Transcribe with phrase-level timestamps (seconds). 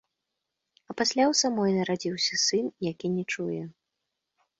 [0.91, 3.59] А пасля ў самой нарадзіўся сын, які не чуе.